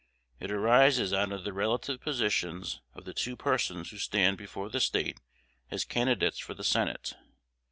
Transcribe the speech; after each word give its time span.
It 0.39 0.49
arises 0.49 1.13
out 1.13 1.31
of 1.31 1.43
the 1.43 1.53
relative 1.53 2.01
positions 2.01 2.81
of 2.95 3.05
the 3.05 3.13
two 3.13 3.35
persons 3.35 3.91
who 3.91 3.99
stand 3.99 4.35
before 4.35 4.67
the 4.67 4.79
State 4.79 5.19
as 5.69 5.85
candidates 5.85 6.39
for 6.39 6.55
the 6.55 6.63
Senate. 6.63 7.13